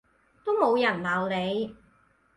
[0.43, 1.77] 都冇人鬧你